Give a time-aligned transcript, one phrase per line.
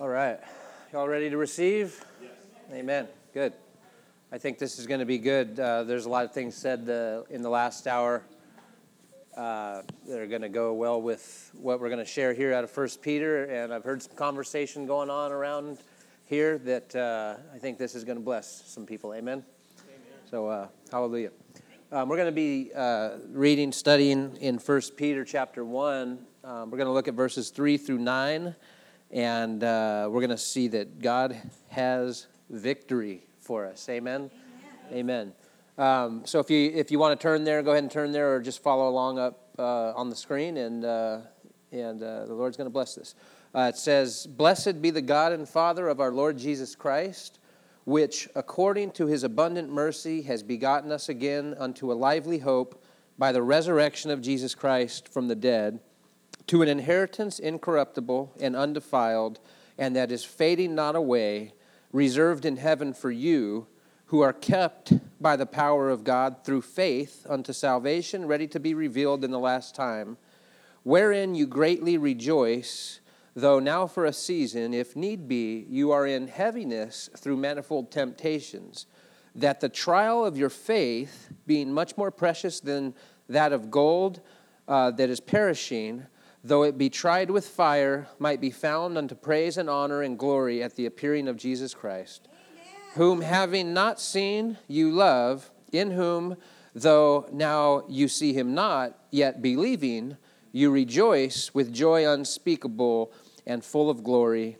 [0.00, 0.40] All right.
[0.94, 2.02] Y'all ready to receive?
[2.22, 2.30] Yes.
[2.72, 3.06] Amen.
[3.34, 3.52] Good.
[4.32, 5.60] I think this is going to be good.
[5.60, 8.22] Uh, there's a lot of things said uh, in the last hour
[9.36, 12.64] uh, that are going to go well with what we're going to share here out
[12.64, 13.44] of First Peter.
[13.44, 15.80] And I've heard some conversation going on around
[16.24, 19.12] here that uh, I think this is going to bless some people.
[19.12, 19.44] Amen.
[19.84, 20.00] Amen.
[20.30, 21.32] So, uh, hallelujah.
[21.92, 26.18] Um, we're going to be uh, reading, studying in First Peter chapter 1.
[26.42, 28.54] Um, we're going to look at verses 3 through 9
[29.10, 31.36] and uh, we're going to see that God
[31.68, 33.88] has victory for us.
[33.88, 34.30] Amen.
[34.92, 34.98] Amen.
[34.98, 35.32] Amen.
[35.78, 38.34] Um, so if you if you want to turn there, go ahead and turn there,
[38.34, 41.20] or just follow along up uh, on the screen, and uh,
[41.72, 43.14] and uh, the Lord's going to bless this.
[43.54, 47.38] Uh, it says, "Blessed be the God and Father of our Lord Jesus Christ."
[47.86, 52.84] Which, according to his abundant mercy, has begotten us again unto a lively hope
[53.18, 55.80] by the resurrection of Jesus Christ from the dead,
[56.50, 59.38] to an inheritance incorruptible and undefiled,
[59.78, 61.54] and that is fading not away,
[61.92, 63.68] reserved in heaven for you,
[64.06, 68.74] who are kept by the power of God through faith unto salvation, ready to be
[68.74, 70.16] revealed in the last time,
[70.82, 72.98] wherein you greatly rejoice,
[73.36, 78.86] though now for a season, if need be, you are in heaviness through manifold temptations,
[79.36, 82.92] that the trial of your faith, being much more precious than
[83.28, 84.20] that of gold
[84.66, 86.06] uh, that is perishing,
[86.42, 90.62] though it be tried with fire, might be found unto praise and honor and glory
[90.62, 92.74] at the appearing of Jesus Christ, Amen.
[92.94, 96.36] whom having not seen you love, in whom,
[96.74, 100.16] though now you see him not, yet believing,
[100.52, 103.12] you rejoice with joy unspeakable
[103.46, 104.56] and full of glory,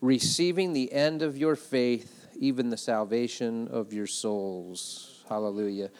[0.00, 5.24] receiving the end of your faith, even the salvation of your souls.
[5.28, 5.90] Hallelujah.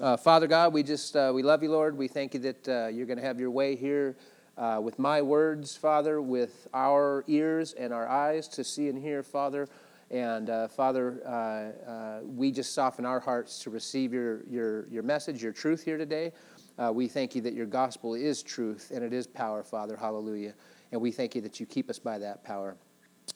[0.00, 1.96] Uh, Father God, we just uh, we love you, Lord.
[1.96, 4.16] We thank you that uh, you're going to have your way here
[4.56, 9.22] uh, with my words, Father, with our ears and our eyes to see and hear,
[9.22, 9.68] Father.
[10.10, 15.02] And uh, Father, uh, uh we just soften our hearts to receive your, your, your
[15.02, 16.32] message, your truth here today.
[16.78, 19.96] Uh, we thank you that your gospel is truth and it is power, Father.
[19.96, 20.54] Hallelujah.
[20.92, 22.76] And we thank you that you keep us by that power.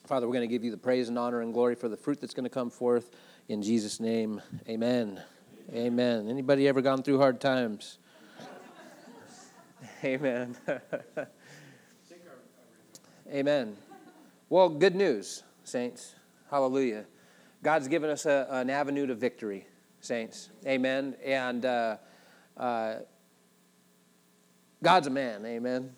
[0.05, 2.21] Father, we're going to give you the praise and honor and glory for the fruit
[2.21, 3.11] that's going to come forth.
[3.47, 5.21] In Jesus' name, amen.
[5.73, 6.29] Amen.
[6.29, 7.97] Anybody ever gone through hard times?
[10.03, 10.55] Amen.
[13.31, 13.75] Amen.
[14.47, 16.15] Well, good news, saints.
[16.49, 17.05] Hallelujah.
[17.61, 19.67] God's given us a, an avenue to victory,
[19.99, 20.49] saints.
[20.65, 21.15] Amen.
[21.23, 21.97] And uh,
[22.55, 22.95] uh,
[24.81, 25.45] God's a man.
[25.45, 25.91] Amen.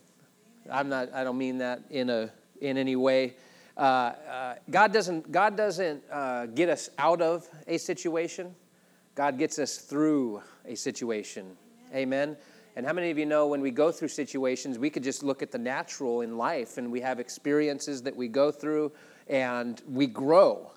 [0.69, 1.13] I'm not.
[1.13, 3.35] I don't mean that in a in any way.
[3.78, 5.31] Uh, uh God doesn't.
[5.31, 8.56] God doesn't uh, get us out of a situation.
[9.13, 11.56] God gets us through a situation.
[11.94, 12.29] Amen.
[12.29, 12.38] Amen.
[12.75, 15.41] And how many of you know when we go through situations, we could just look
[15.41, 18.93] at the natural in life and we have experiences that we go through
[19.27, 20.71] and we grow.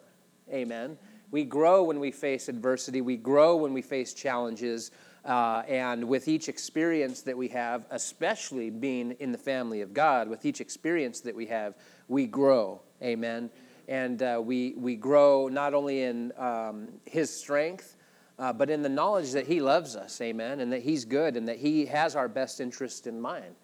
[0.53, 0.99] Amen.
[1.31, 4.91] We grow when we face adversity, we grow when we face challenges.
[5.25, 10.29] Uh, and with each experience that we have, especially being in the family of God,
[10.29, 11.75] with each experience that we have,
[12.09, 12.83] we grow.
[13.03, 13.49] Amen.
[13.89, 17.94] And uh, we, we grow not only in um, His strength,
[18.39, 21.49] uh, but in the knowledge that He loves us, amen, and that He's good and
[21.49, 23.55] that He has our best interest in mind,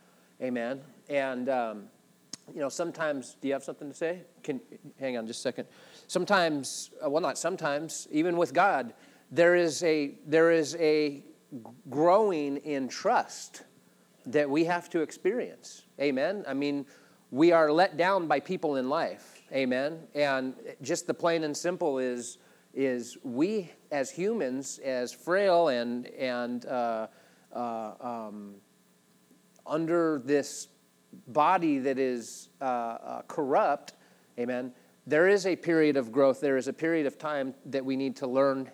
[0.40, 0.80] amen.
[1.08, 1.84] And, um,
[2.54, 4.22] you know, sometimes, do you have something to say?
[4.42, 4.60] Can
[4.98, 5.68] Hang on just a second.
[6.06, 8.94] Sometimes, uh, well, not sometimes, even with God,
[9.30, 11.22] there is a, there is a
[11.88, 13.64] growing in trust
[14.26, 16.44] that we have to experience, amen.
[16.46, 16.86] I mean,
[17.30, 20.00] we are let down by people in life, amen.
[20.14, 22.38] And just the plain and simple is,
[22.74, 27.06] is we as humans, as frail and, and uh,
[27.54, 28.54] uh, um,
[29.66, 30.68] under this
[31.28, 33.94] body that is uh, uh, corrupt,
[34.38, 34.72] amen,
[35.06, 36.40] there is a period of growth.
[36.40, 38.70] There is a period of time that we need to learn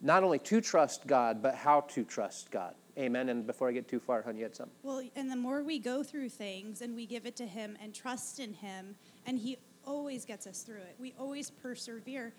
[0.00, 2.74] not only to trust God, but how to trust God.
[2.96, 3.28] Amen.
[3.28, 4.74] And before I get too far, honey, you had something.
[4.82, 7.92] Well, and the more we go through things and we give it to Him and
[7.92, 8.94] trust in Him,
[9.26, 12.32] and He always gets us through it, we always persevere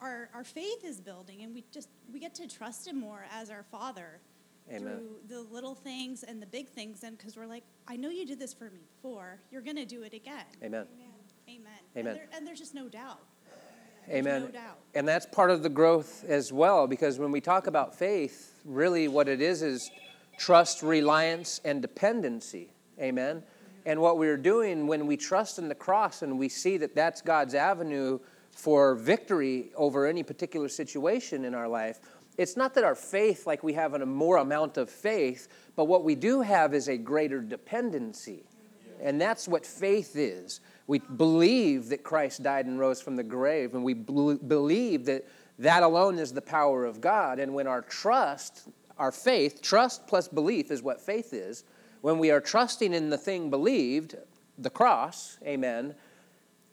[0.00, 3.50] our, our faith is building and we just we get to trust him more as
[3.50, 4.20] our father
[4.68, 4.82] Amen.
[4.82, 8.26] through the little things and the big things and because we're like i know you
[8.26, 9.40] did this for me before.
[9.50, 10.44] You're going to do it again.
[10.62, 10.86] Amen.
[11.48, 11.64] Amen.
[11.96, 12.06] Amen.
[12.06, 13.18] And, there, and there's just no doubt.
[14.08, 14.42] Amen.
[14.42, 14.78] no doubt.
[14.94, 19.08] and that's part of the growth as well because when we talk about faith really
[19.08, 19.90] what it is is
[20.38, 22.72] trust reliance and dependency.
[22.98, 23.42] Amen.
[23.86, 27.20] And what we're doing when we trust in the cross and we see that that's
[27.20, 28.18] god's avenue
[28.52, 32.00] for victory over any particular situation in our life,
[32.38, 36.04] it's not that our faith, like we have a more amount of faith, but what
[36.04, 38.44] we do have is a greater dependency.
[39.02, 40.60] And that's what faith is.
[40.86, 45.26] We believe that Christ died and rose from the grave, and we believe that
[45.58, 47.38] that alone is the power of God.
[47.38, 48.68] And when our trust,
[48.98, 51.64] our faith, trust plus belief is what faith is,
[52.00, 54.16] when we are trusting in the thing believed,
[54.58, 55.94] the cross, amen,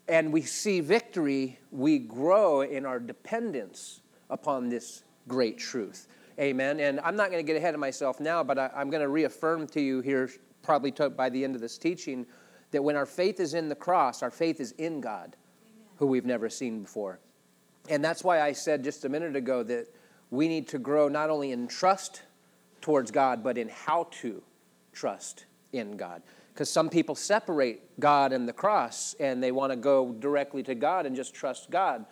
[0.07, 6.07] and we see victory, we grow in our dependence upon this great truth.
[6.39, 6.79] Amen.
[6.79, 9.09] And I'm not going to get ahead of myself now, but I, am going to
[9.09, 10.29] reaffirm to you here,
[10.61, 12.25] probably by the end of this teaching,
[12.71, 15.85] that when our faith is in the cross, our faith is in God, Amen.
[15.97, 17.19] who we've never seen before.
[17.89, 19.87] And that's why I said just a minute ago that
[20.29, 22.21] we need to grow not only in trust
[22.81, 24.41] towards God, but in how to
[24.93, 26.21] trust in God.
[26.57, 30.73] Because some people separate God and the cross and they want to go directly to
[30.73, 32.03] God and just trust God.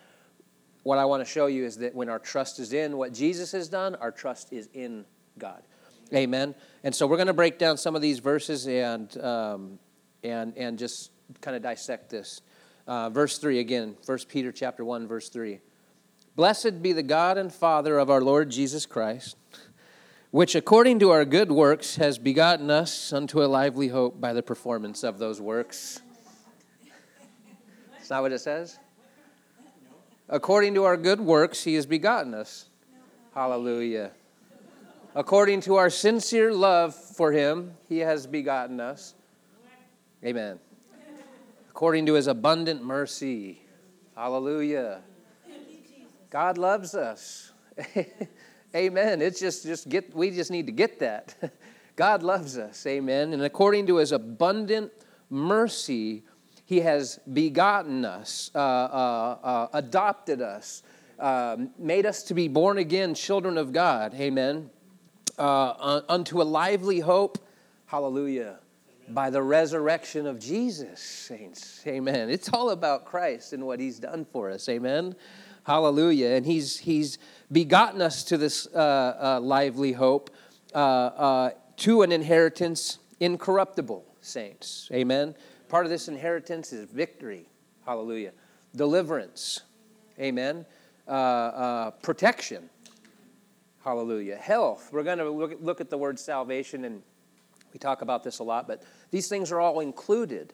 [0.84, 3.50] What I want to show you is that when our trust is in what Jesus
[3.50, 5.04] has done, our trust is in
[5.36, 5.64] God.
[6.14, 6.54] Amen.
[6.84, 9.80] And so we're going to break down some of these verses and, um,
[10.22, 11.10] and, and just
[11.40, 12.40] kind of dissect this.
[12.86, 15.58] Uh, verse 3 again, 1 Peter chapter 1, verse 3.
[16.36, 19.34] Blessed be the God and Father of our Lord Jesus Christ
[20.30, 24.42] which according to our good works has begotten us unto a lively hope by the
[24.42, 26.00] performance of those works.
[28.00, 28.78] Is that what it says?
[30.28, 32.68] According to our good works, he has begotten us.
[33.34, 34.10] Hallelujah.
[35.14, 39.14] According to our sincere love for him, he has begotten us.
[40.24, 40.58] Amen.
[41.70, 43.62] According to his abundant mercy.
[44.16, 45.02] Hallelujah.
[46.30, 47.52] God loves us.
[48.76, 49.22] Amen.
[49.22, 51.34] It's just just get we just need to get that.
[51.96, 52.86] God loves us.
[52.86, 53.32] Amen.
[53.32, 54.92] And according to his abundant
[55.30, 56.24] mercy,
[56.66, 60.82] he has begotten us, uh, uh, uh, adopted us,
[61.18, 64.12] um, made us to be born again children of God.
[64.14, 64.68] Amen.
[65.38, 67.38] Uh, unto a lively hope.
[67.86, 68.58] Hallelujah.
[69.08, 71.82] By the resurrection of Jesus, saints.
[71.86, 72.28] Amen.
[72.28, 74.68] It's all about Christ and what he's done for us.
[74.68, 75.14] Amen.
[75.66, 76.30] Hallelujah.
[76.30, 77.18] And he's, he's
[77.50, 80.30] begotten us to this uh, uh, lively hope,
[80.74, 84.88] uh, uh, to an inheritance incorruptible, saints.
[84.92, 85.34] Amen.
[85.68, 87.48] Part of this inheritance is victory.
[87.84, 88.32] Hallelujah.
[88.74, 89.62] Deliverance.
[90.18, 90.66] Amen.
[91.06, 92.68] Uh, protection.
[93.84, 94.36] Hallelujah.
[94.36, 94.88] Health.
[94.92, 97.02] We're going to look, look at the word salvation, and
[97.72, 100.52] we talk about this a lot, but these things are all included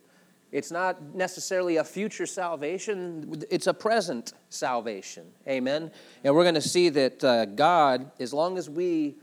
[0.52, 5.26] it's not necessarily a future salvation, it's a present salvation.
[5.48, 5.90] Amen.
[6.22, 9.16] And we're going to see that uh, God, as long as we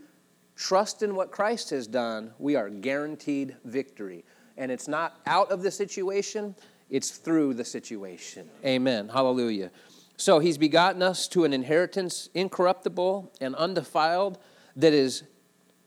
[0.56, 4.24] trust in what Christ has done, we are guaranteed victory.
[4.56, 6.56] And it's not out of the situation,
[6.90, 8.50] it's through the situation.
[8.64, 9.08] Amen.
[9.08, 9.70] Hallelujah.
[10.16, 14.38] So he's begotten us to an inheritance incorruptible and undefiled
[14.76, 15.22] that is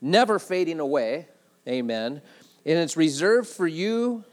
[0.00, 1.28] never fading away.
[1.68, 2.22] Amen.
[2.66, 4.24] And it's reserved for you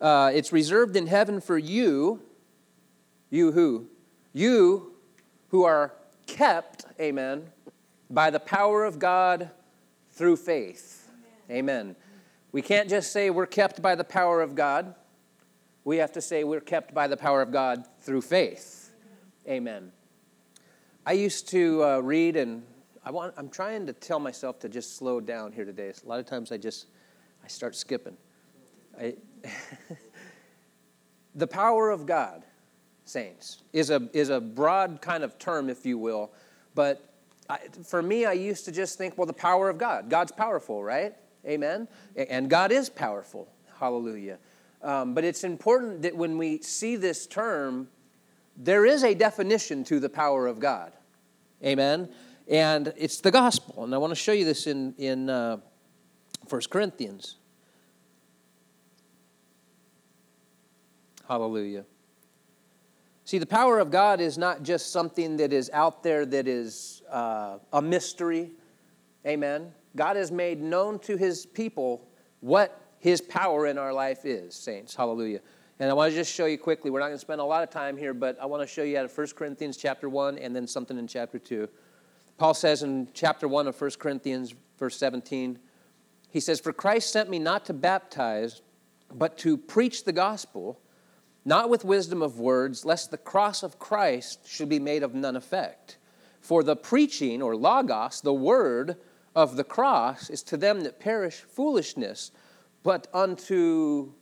[0.00, 2.22] uh, it's reserved in heaven for you.
[3.30, 3.88] You who?
[4.32, 4.94] You
[5.48, 5.92] who are
[6.26, 7.50] kept, amen,
[8.08, 9.50] by the power of God
[10.10, 11.10] through faith.
[11.48, 11.58] Amen.
[11.58, 11.96] amen.
[12.52, 14.94] We can't just say we're kept by the power of God.
[15.84, 18.92] We have to say we're kept by the power of God through faith.
[19.48, 19.92] Amen.
[21.06, 22.62] I used to uh, read, and
[23.04, 25.92] I want, I'm trying to tell myself to just slow down here today.
[26.04, 26.86] A lot of times I just
[27.42, 28.16] I start skipping.
[28.98, 29.14] I,
[31.34, 32.44] the power of God,
[33.04, 36.30] saints, is a, is a broad kind of term, if you will.
[36.74, 37.10] But
[37.48, 40.08] I, for me, I used to just think, well, the power of God.
[40.08, 41.14] God's powerful, right?
[41.46, 41.88] Amen?
[42.16, 43.48] And God is powerful.
[43.78, 44.38] Hallelujah.
[44.82, 47.88] Um, but it's important that when we see this term,
[48.56, 50.92] there is a definition to the power of God.
[51.64, 52.08] Amen?
[52.48, 53.84] And it's the gospel.
[53.84, 55.58] And I want to show you this in, in uh,
[56.48, 57.36] 1 Corinthians.
[61.30, 61.84] Hallelujah.
[63.24, 67.02] See, the power of God is not just something that is out there that is
[67.08, 68.50] uh, a mystery.
[69.24, 69.70] Amen.
[69.94, 72.04] God has made known to his people
[72.40, 74.96] what his power in our life is, saints.
[74.96, 75.38] Hallelujah.
[75.78, 76.90] And I want to just show you quickly.
[76.90, 78.82] We're not going to spend a lot of time here, but I want to show
[78.82, 81.68] you out of 1 Corinthians chapter 1 and then something in chapter 2.
[82.38, 85.60] Paul says in chapter 1 of 1 Corinthians, verse 17,
[86.28, 88.62] he says, For Christ sent me not to baptize,
[89.14, 90.80] but to preach the gospel
[91.44, 95.36] not with wisdom of words, lest the cross of Christ should be made of none
[95.36, 95.96] effect.
[96.40, 98.96] For the preaching, or logos, the word
[99.34, 102.30] of the cross, is to them that perish foolishness,
[102.82, 104.12] but unto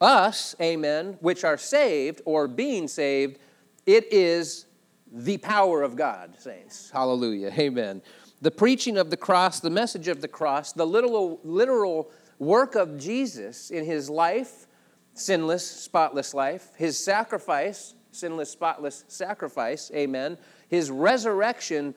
[0.00, 3.38] us, amen, which are saved, or being saved,
[3.86, 4.66] it is
[5.12, 6.90] the power of God, saints.
[6.90, 7.52] Hallelujah.
[7.58, 8.00] Amen.
[8.40, 12.98] The preaching of the cross, the message of the cross, the literal, literal work of
[12.98, 14.66] Jesus in his life
[15.14, 20.38] sinless, spotless life, his sacrifice, sinless, spotless sacrifice, amen,
[20.68, 21.94] his resurrection,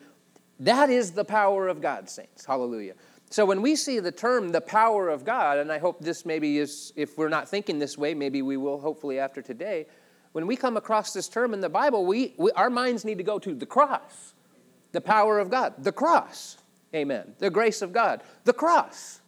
[0.60, 2.44] that is the power of God, saints.
[2.44, 2.94] Hallelujah.
[3.30, 6.58] So when we see the term the power of God, and I hope this maybe
[6.58, 9.86] is, if we're not thinking this way, maybe we will hopefully after today.
[10.32, 13.24] When we come across this term in the Bible, we, we our minds need to
[13.24, 14.34] go to the cross,
[14.92, 16.58] the power of God, the cross.
[16.94, 17.34] Amen.
[17.38, 19.20] The grace of God, the cross.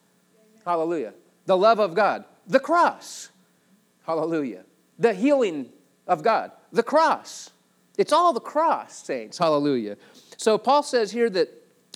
[0.65, 1.15] Hallelujah.
[1.47, 3.31] The love of God, the cross.
[4.07, 4.65] Hallelujah.
[4.99, 5.71] The healing
[6.07, 7.51] of God, the cross.
[7.99, 9.37] It's all the cross, saints.
[9.37, 9.97] Hallelujah.
[10.37, 11.49] So Paul says here that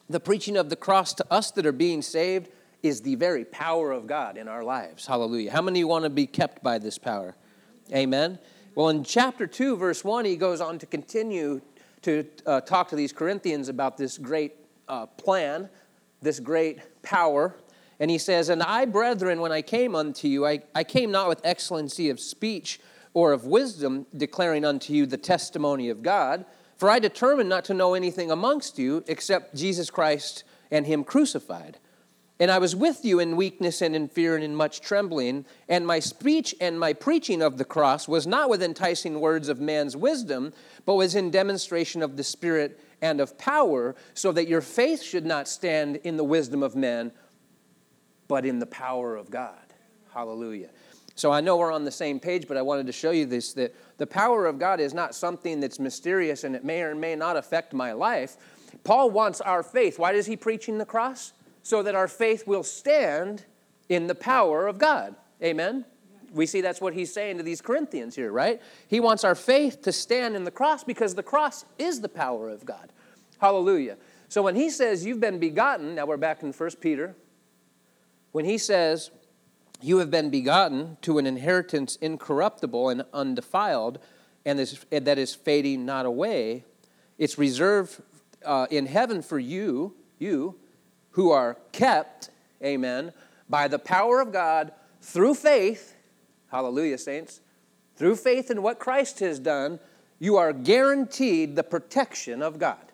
[0.09, 2.51] the preaching of the cross to us that are being saved
[2.83, 5.07] is the very power of God in our lives.
[5.07, 5.53] Hallelujah.
[5.53, 7.37] How many want to be kept by this power?
[7.93, 8.39] Amen.
[8.75, 11.61] Well, in chapter 2, verse 1, he goes on to continue
[12.03, 14.55] to uh, talk to these Corinthians about this great
[14.89, 15.69] uh, plan,
[16.23, 17.55] this great power.
[18.01, 21.29] And he says, And I, brethren, when I came unto you, I, I came not
[21.29, 22.81] with excellency of speech
[23.13, 26.47] or of wisdom, declaring unto you the testimony of God.
[26.79, 31.79] For I determined not to know anything amongst you except Jesus Christ and Him crucified.
[32.39, 35.45] And I was with you in weakness and in fear and in much trembling.
[35.69, 39.61] And my speech and my preaching of the cross was not with enticing words of
[39.61, 40.55] man's wisdom,
[40.87, 45.27] but was in demonstration of the Spirit and of power, so that your faith should
[45.27, 47.13] not stand in the wisdom of men,
[48.31, 49.59] but in the power of God.
[50.15, 50.71] Hallelujah.
[51.17, 53.53] So I know we're on the same page, but I wanted to show you this
[53.55, 57.17] that the power of God is not something that's mysterious and it may or may
[57.17, 58.37] not affect my life.
[58.85, 59.99] Paul wants our faith.
[59.99, 61.33] Why does he preaching the cross?
[61.65, 63.45] So that our faith will stand
[63.89, 65.17] in the power of God.
[65.43, 65.85] Amen?
[66.33, 68.63] We see that's what he's saying to these Corinthians here, right?
[68.87, 72.49] He wants our faith to stand in the cross because the cross is the power
[72.49, 72.93] of God.
[73.41, 73.97] Hallelujah.
[74.29, 77.17] So when he says you've been begotten, now we're back in 1 Peter.
[78.33, 79.11] When he says
[79.83, 83.99] you have been begotten to an inheritance incorruptible and undefiled,
[84.45, 86.65] and that is fading not away.
[87.19, 88.03] It's reserved
[88.45, 90.57] uh, in heaven for you, you
[91.11, 92.31] who are kept,
[92.63, 93.13] amen,
[93.49, 95.97] by the power of God through faith.
[96.51, 97.41] Hallelujah, saints.
[97.97, 99.81] Through faith in what Christ has done,
[100.19, 102.93] you are guaranteed the protection of God.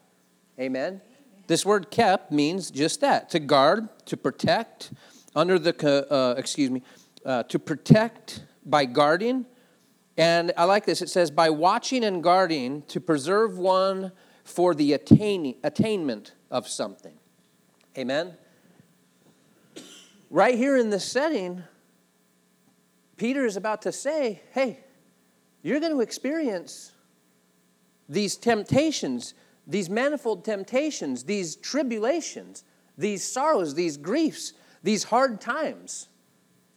[0.59, 1.01] Amen.
[1.47, 4.91] This word kept means just that to guard, to protect,
[5.37, 6.83] under the, uh, excuse me,
[7.25, 9.45] uh, to protect by guarding.
[10.17, 11.03] And I like this.
[11.03, 14.13] It says, by watching and guarding to preserve one
[14.45, 17.13] for the attaining, attainment of something.
[17.99, 18.35] Amen?
[20.31, 21.63] Right here in this setting,
[23.17, 24.81] Peter is about to say, hey,
[25.63, 26.93] you're going to experience
[28.09, 29.35] these temptations,
[29.67, 32.65] these manifold temptations, these tribulations,
[32.97, 34.53] these sorrows, these griefs
[34.87, 36.09] these hard times.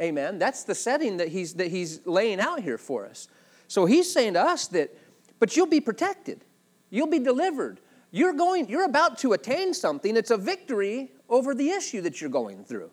[0.02, 0.40] Amen.
[0.40, 3.28] That's the setting that he's, that he's laying out here for us.
[3.68, 4.98] So he's saying to us that,
[5.40, 6.44] but you'll be protected,
[6.90, 7.80] you'll be delivered.
[8.12, 10.18] You're going, you're about to attain something.
[10.18, 12.90] It's a victory over the issue that you're going through.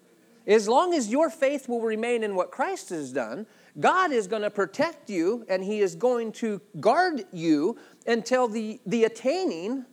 [0.47, 3.47] As long as your faith will remain in what Christ has done,
[3.81, 8.79] God is going to protect you and He is going to guard you until the,
[8.85, 9.87] the attaining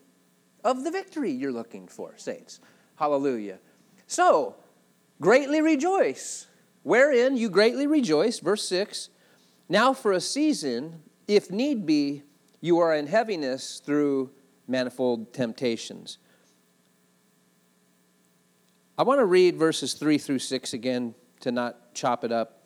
[0.66, 2.60] of the victory you're looking for, saints.
[2.98, 3.60] Hallelujah.
[4.08, 4.58] So,
[5.22, 6.48] Greatly rejoice,
[6.84, 8.40] wherein you greatly rejoice.
[8.40, 9.10] Verse 6
[9.70, 12.24] Now for a season, if need be,
[12.62, 14.32] you are in heaviness through
[14.68, 16.18] manifold temptations.
[18.98, 22.64] I want to read verses 3 through 6 again to not chop it up.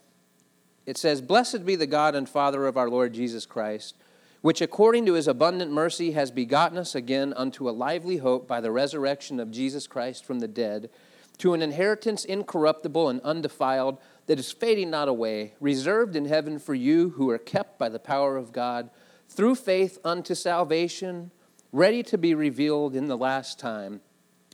[0.85, 3.95] It says, Blessed be the God and Father of our Lord Jesus Christ,
[4.41, 8.61] which according to his abundant mercy has begotten us again unto a lively hope by
[8.61, 10.89] the resurrection of Jesus Christ from the dead
[11.37, 16.73] to an inheritance incorruptible and undefiled that is fading not away, reserved in heaven for
[16.73, 18.89] you who are kept by the power of God
[19.29, 21.31] through faith unto salvation,
[21.71, 24.01] ready to be revealed in the last time,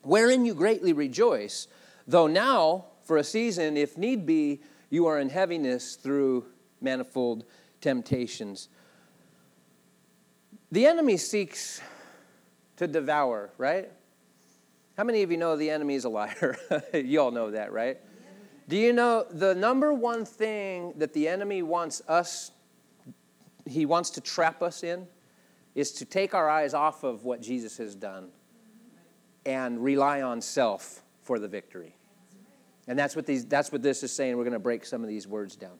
[0.04, 1.68] wherein you greatly rejoice,
[2.08, 6.46] though now, for a season, if need be, you are in heaviness through
[6.82, 7.46] manifold
[7.82, 8.70] temptations.
[10.72, 11.82] The enemy seeks
[12.78, 13.92] to devour, right?
[14.98, 16.58] How many of you know the enemy is a liar?
[16.94, 17.98] you all know that, right?
[18.68, 22.52] Do you know the number one thing that the enemy wants us,
[23.68, 25.08] he wants to trap us in,
[25.74, 28.30] is to take our eyes off of what Jesus has done
[29.46, 31.96] and rely on self for the victory.
[32.88, 34.38] And that's what, these, that's what this is saying.
[34.38, 35.80] We're going to break some of these words down.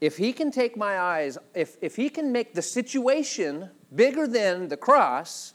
[0.00, 4.68] If he can take my eyes, if, if he can make the situation bigger than
[4.68, 5.54] the cross,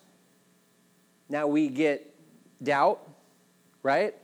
[1.29, 2.10] now we get
[2.63, 3.07] doubt,
[3.83, 4.15] right?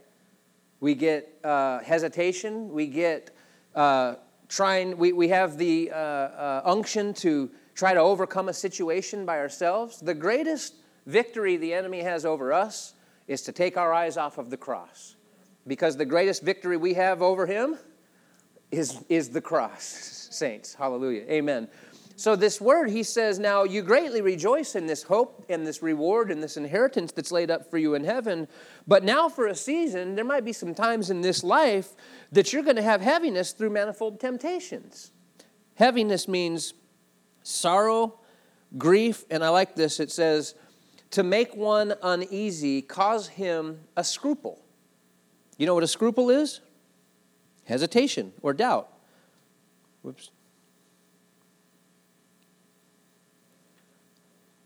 [0.79, 2.69] We get uh, hesitation.
[2.69, 3.31] We get
[3.75, 4.15] uh,
[4.47, 9.39] trying, we, we have the uh, uh, unction to try to overcome a situation by
[9.39, 9.99] ourselves.
[9.99, 10.75] The greatest
[11.05, 12.93] victory the enemy has over us
[13.27, 15.15] is to take our eyes off of the cross.
[15.65, 17.77] Because the greatest victory we have over him
[18.71, 19.83] is, is the cross,
[20.31, 20.73] saints.
[20.73, 21.23] Hallelujah.
[21.29, 21.67] Amen.
[22.17, 26.31] So, this word, he says, Now you greatly rejoice in this hope and this reward
[26.31, 28.47] and this inheritance that's laid up for you in heaven.
[28.87, 31.89] But now, for a season, there might be some times in this life
[32.31, 35.11] that you're going to have heaviness through manifold temptations.
[35.75, 36.73] Heaviness means
[37.43, 38.19] sorrow,
[38.79, 39.99] grief, and I like this.
[39.99, 40.55] It says,
[41.11, 44.65] to make one uneasy, cause him a scruple.
[45.59, 46.61] You know what a scruple is?
[47.65, 48.91] Hesitation or doubt.
[50.01, 50.31] Whoops.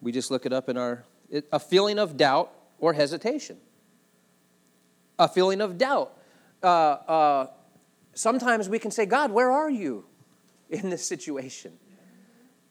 [0.02, 1.06] We just look it up in our,
[1.52, 3.58] a feeling of doubt or hesitation.
[5.20, 6.18] A feeling of doubt.
[6.64, 7.48] Uh, uh,
[8.14, 10.06] sometimes we can say, God, where are you
[10.70, 11.78] in this situation?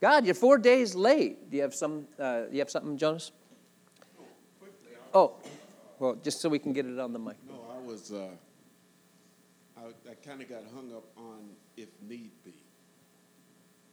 [0.00, 1.50] God, you're four days late.
[1.50, 2.06] Do you have some?
[2.18, 3.32] Uh, you have something, Jonas?
[5.12, 5.34] Oh,
[5.98, 7.36] well, just so we can get it on the mic.
[7.46, 8.10] No, I was.
[8.10, 8.28] Uh,
[9.76, 12.54] I, I kind of got hung up on if need be,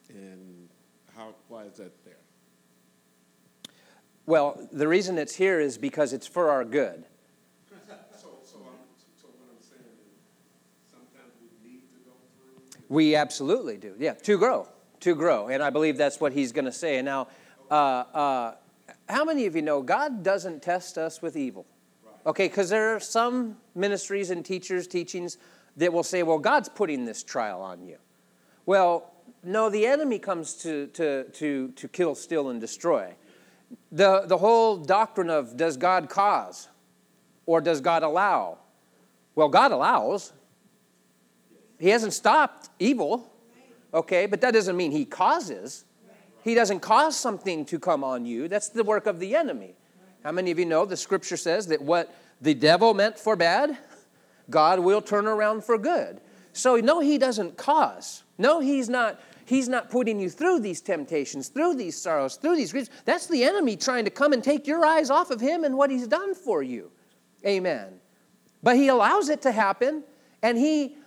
[0.09, 0.69] and
[1.13, 1.35] how?
[1.49, 2.15] Why is that there?
[4.27, 7.05] Well, the reason it's here is because it's for our good.
[12.89, 13.95] We absolutely do.
[13.97, 14.67] Yeah, to grow,
[15.01, 16.97] to grow, and I believe that's what he's going to say.
[16.97, 17.27] And now,
[17.69, 18.55] uh, uh,
[19.09, 21.65] how many of you know God doesn't test us with evil?
[22.25, 25.37] Okay, because there are some ministries and teachers, teachings
[25.75, 27.97] that will say, well, God's putting this trial on you.
[28.65, 29.11] Well,
[29.43, 33.13] no, the enemy comes to, to, to, to kill, steal, and destroy
[33.91, 36.67] the, the whole doctrine of does God cause
[37.45, 38.57] or does God allow?
[39.35, 40.33] Well, God allows.
[41.79, 43.31] He hasn't stopped evil,
[43.93, 45.85] okay, but that doesn't mean He causes.
[46.43, 48.47] He doesn't cause something to come on you.
[48.47, 49.75] That's the work of the enemy.
[50.23, 53.77] How many of you know the scripture says that what the devil meant for bad,
[54.49, 56.19] God will turn around for good?
[56.53, 58.23] So, no, He doesn't cause.
[58.37, 62.73] No, He's not He's not putting you through these temptations, through these sorrows, through these
[62.73, 62.89] griefs.
[63.05, 65.89] That's the enemy trying to come and take your eyes off of Him and what
[65.89, 66.91] He's done for you.
[67.45, 68.01] Amen.
[68.61, 70.03] But He allows it to happen,
[70.41, 70.97] and He,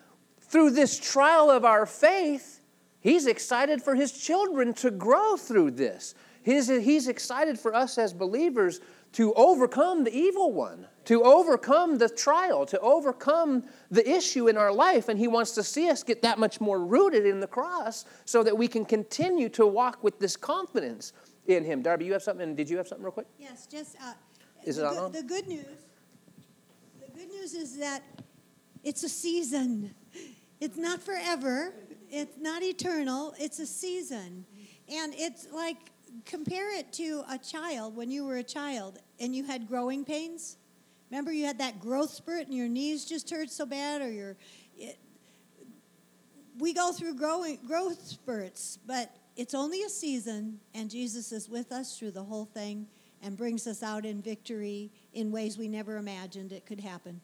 [0.40, 2.62] through this trial of our faith,
[3.00, 6.14] He's excited for His children to grow through this.
[6.42, 8.81] He's, he's excited for us as believers
[9.12, 14.73] to overcome the evil one, to overcome the trial, to overcome the issue in our
[14.73, 15.09] life.
[15.09, 18.42] And He wants to see us get that much more rooted in the cross so
[18.44, 21.12] that we can continue to walk with this confidence
[21.46, 21.83] in Him.
[21.83, 22.55] Darby, you have something?
[22.55, 23.27] Did you have something real quick?
[23.38, 23.96] Yes, just.
[24.01, 24.12] Uh,
[24.64, 25.11] is it on?
[25.11, 25.66] The good news.
[27.01, 28.03] The good news is that
[28.85, 29.94] it's a season.
[30.61, 31.75] It's not forever.
[32.11, 33.35] It's not eternal.
[33.38, 34.44] It's a season,
[34.92, 35.79] and it's like
[36.25, 40.57] compare it to a child when you were a child and you had growing pains.
[41.11, 44.37] Remember, you had that growth spurt and your knees just hurt so bad, or your.
[44.77, 44.99] It,
[46.59, 51.73] we go through growing growth spurts, but it's only a season, and Jesus is with
[51.73, 52.87] us through the whole thing
[53.23, 57.20] and brings us out in victory in ways we never imagined it could happen.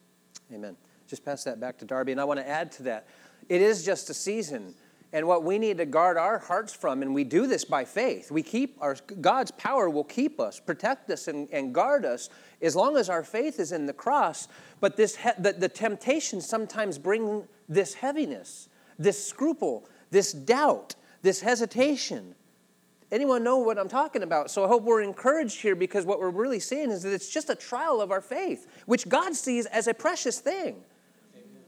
[0.53, 0.75] Amen.
[1.07, 3.07] Just pass that back to Darby, and I want to add to that.
[3.47, 4.75] It is just a season
[5.13, 8.29] and what we need to guard our hearts from, and we do this by faith.
[8.29, 12.29] We keep our God's power will keep us, protect us, and, and guard us
[12.61, 14.47] as long as our faith is in the cross.
[14.81, 22.35] But this the, the temptations sometimes bring this heaviness, this scruple, this doubt, this hesitation.
[23.09, 24.51] Anyone know what I'm talking about?
[24.51, 27.49] So I hope we're encouraged here because what we're really seeing is that it's just
[27.49, 30.83] a trial of our faith, which God sees as a precious thing.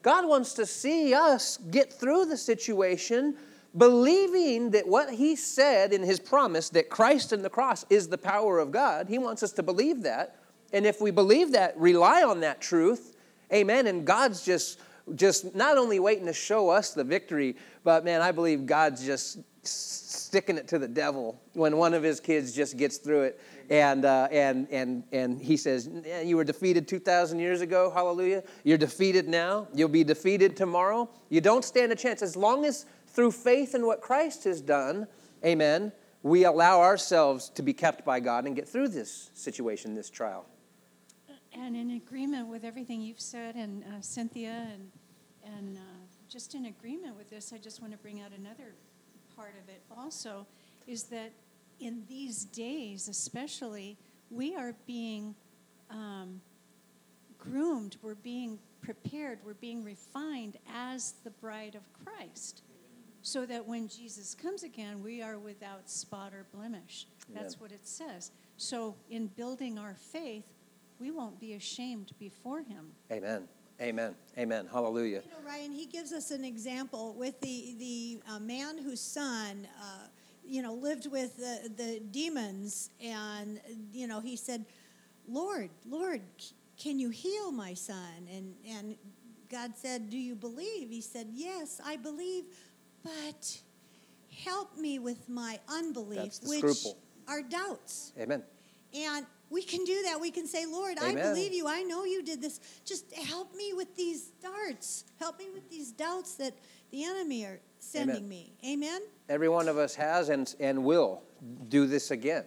[0.02, 3.36] God wants to see us get through the situation
[3.78, 8.18] believing that what He said in His promise, that Christ and the cross is the
[8.18, 9.08] power of God.
[9.08, 10.36] He wants us to believe that.
[10.74, 13.16] And if we believe that, rely on that truth,
[13.52, 13.88] amen.
[13.88, 14.80] And God's just
[15.16, 19.40] just not only waiting to show us the victory, but man, I believe God's just
[19.70, 24.06] sticking it to the devil when one of his kids just gets through it and,
[24.06, 25.90] uh, and, and, and he says,
[26.24, 28.44] You were defeated 2,000 years ago, hallelujah.
[28.64, 29.68] You're defeated now.
[29.74, 31.10] You'll be defeated tomorrow.
[31.30, 32.22] You don't stand a chance.
[32.22, 35.08] As long as through faith in what Christ has done,
[35.46, 35.92] amen,
[36.24, 40.46] we allow ourselves to be kept by God and get through this situation, this trial.
[41.54, 44.92] And in agreement with everything you've said, and uh, Cynthia, and,
[45.44, 45.82] and uh,
[46.28, 48.76] just in agreement with this, I just want to bring out another
[49.40, 50.46] part of it also
[50.86, 51.32] is that
[51.80, 53.98] in these days, especially,
[54.30, 55.34] we are being
[55.90, 56.42] um,
[57.38, 62.64] groomed, we're being prepared, we're being refined as the bride of Christ.
[63.22, 67.06] so that when Jesus comes again, we are without spot or blemish.
[67.34, 67.62] That's Amen.
[67.62, 68.32] what it says.
[68.56, 70.46] So, in building our faith,
[71.00, 72.92] we won't be ashamed before Him.
[73.12, 73.48] Amen.
[73.82, 74.14] Amen.
[74.38, 74.68] Amen.
[74.72, 75.22] Hallelujah.
[75.24, 79.68] You know, Ryan, he gives us an example with the the uh, man whose son,
[79.82, 80.08] uh,
[80.46, 83.62] you know, lived with the, the demons, and
[83.94, 84.66] you know, he said,
[85.28, 86.22] "Lord, Lord,
[86.78, 88.96] can you heal my son?" And and
[89.50, 92.44] God said, "Do you believe?" He said, "Yes, I believe,
[93.02, 93.62] but
[94.44, 96.98] help me with my unbelief, which scruple.
[97.30, 98.44] are doubts." Amen.
[98.94, 100.20] And we can do that.
[100.20, 101.68] We can say, Lord, I believe you.
[101.68, 102.60] I know you did this.
[102.86, 105.06] Just help me with these darts.
[105.20, 106.54] Help me with these doubts that
[106.92, 108.30] the enemy are sending Amen.
[108.30, 108.54] me.
[108.66, 109.02] Amen?
[109.28, 111.24] Every one of us has and, and will
[111.70, 112.46] do this again.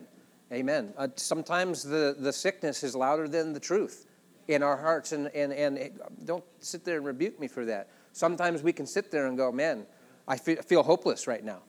[0.53, 0.93] Amen.
[0.97, 4.07] Uh, sometimes the, the sickness is louder than the truth
[4.49, 7.89] in our hearts, and, and, and it- don't sit there and rebuke me for that.
[8.13, 9.87] Sometimes we can sit there and go, man,
[10.29, 11.61] I feel, feel hopeless right now.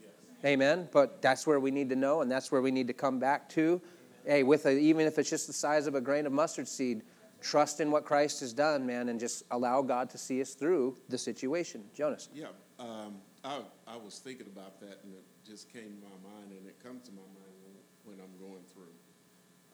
[0.46, 0.90] Amen.
[0.92, 3.48] But that's where we need to know, and that's where we need to come back
[3.50, 3.82] to.
[4.26, 7.04] Hey, with a, even if it's just the size of a grain of mustard seed,
[7.42, 10.98] trust in what Christ has done, man, and just allow God to see us through
[11.10, 11.84] the situation.
[11.94, 12.30] Jonas.
[12.34, 12.48] Yeah,
[12.80, 16.66] um, I, I was thinking about that and it just came to my mind and
[16.66, 18.96] it comes to my mind when, when I'm going through.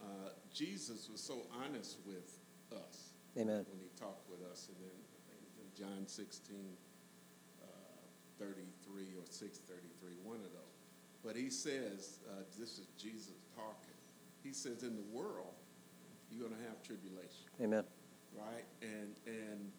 [0.01, 2.39] Uh, Jesus was so honest with
[2.73, 3.65] us Amen.
[3.69, 6.57] when he talked with us and then I think it's in John 16,
[7.61, 7.65] uh,
[8.39, 10.81] 33 or 633, one of those.
[11.23, 13.98] But he says, uh, this is Jesus talking.
[14.43, 15.53] He says, in the world,
[16.31, 17.83] you're going to have tribulation Amen.
[18.37, 18.65] right?
[18.81, 19.71] And and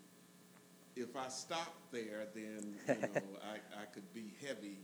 [0.97, 4.79] if I stop there, then you know I, I could be heavy,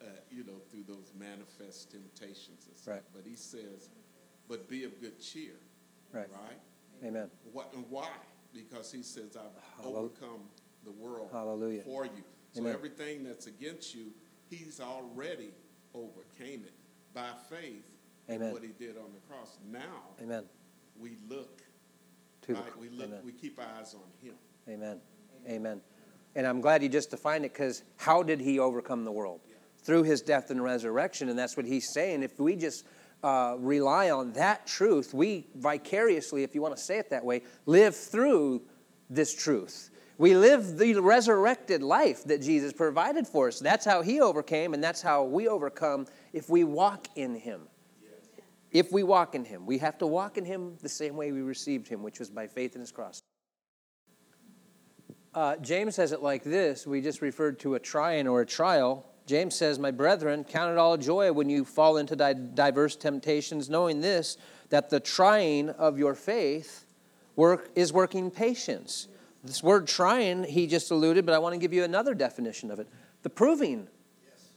[0.00, 2.94] uh, you know, through those manifest temptations and stuff.
[2.94, 3.02] Right.
[3.14, 3.90] But he says,
[4.48, 5.56] but be of good cheer,
[6.12, 6.28] Right.
[6.32, 6.58] right?
[7.06, 7.28] Amen.
[7.52, 8.08] What and why?
[8.54, 10.40] Because he says, I've overcome
[10.84, 11.82] the world Hallelujah.
[11.82, 12.22] for you.
[12.52, 12.72] So Amen.
[12.72, 14.06] everything that's against you,
[14.48, 15.50] he's already
[15.94, 16.72] overcame it
[17.12, 17.84] by faith.
[18.30, 18.52] Amen.
[18.52, 19.58] What he did on the cross.
[19.70, 19.80] Now
[20.22, 20.44] Amen.
[20.98, 21.62] we look
[22.42, 22.78] To the- right?
[22.78, 23.20] We look, Amen.
[23.24, 24.34] we keep our eyes on Him.
[24.68, 25.00] Amen.
[25.48, 25.80] Amen.
[26.34, 29.40] And I'm glad you just defined it because how did he overcome the world?
[29.78, 31.28] Through his death and resurrection.
[31.30, 32.22] And that's what he's saying.
[32.22, 32.84] If we just
[33.22, 37.42] uh, rely on that truth, we vicariously, if you want to say it that way,
[37.66, 38.62] live through
[39.08, 39.90] this truth.
[40.18, 43.60] We live the resurrected life that Jesus provided for us.
[43.60, 47.68] That's how he overcame, and that's how we overcome if we walk in him.
[48.78, 51.40] If we walk in him, we have to walk in him the same way we
[51.40, 53.20] received him, which was by faith in his cross.
[55.34, 56.86] Uh, James says it like this.
[56.86, 59.04] We just referred to a trying or a trial.
[59.26, 63.68] James says, My brethren, count it all joy when you fall into di- diverse temptations,
[63.68, 64.36] knowing this,
[64.68, 66.86] that the trying of your faith
[67.34, 69.08] work, is working patience.
[69.42, 72.78] This word trying, he just alluded, but I want to give you another definition of
[72.78, 72.86] it
[73.24, 73.88] the proving.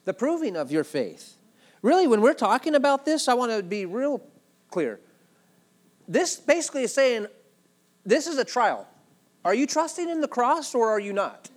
[0.05, 1.37] The proving of your faith.
[1.81, 4.21] Really, when we're talking about this, I want to be real
[4.69, 4.99] clear.
[6.07, 7.27] This basically is saying
[8.05, 8.87] this is a trial.
[9.43, 11.49] Are you trusting in the cross or are you not?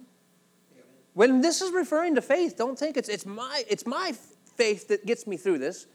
[1.13, 4.13] When this is referring to faith, don't think it's, it's, my, it's my
[4.57, 5.87] faith that gets me through this.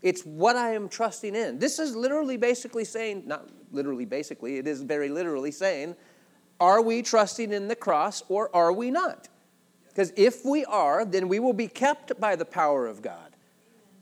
[0.00, 1.58] It's what I am trusting in.
[1.58, 5.94] This is literally basically saying, not literally basically, it is very literally saying,
[6.58, 9.28] are we trusting in the cross or are we not?
[9.88, 13.31] Because if we are, then we will be kept by the power of God.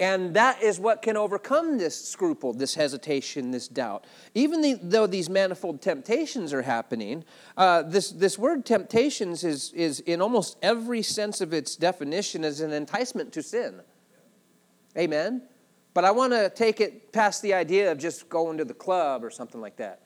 [0.00, 4.06] And that is what can overcome this scruple, this hesitation, this doubt.
[4.34, 7.22] Even the, though these manifold temptations are happening,
[7.58, 12.62] uh, this, this word temptations is, is, in almost every sense of its definition, is
[12.62, 13.82] an enticement to sin.
[14.96, 15.42] Amen?
[15.92, 19.22] But I want to take it past the idea of just going to the club
[19.22, 20.00] or something like that.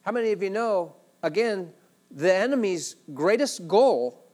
[0.00, 1.74] How many of you know, again,
[2.10, 4.24] the enemy's greatest goal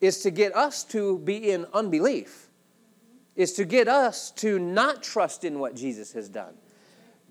[0.00, 2.47] is to get us to be in unbelief
[3.38, 6.54] is to get us to not trust in what Jesus has done,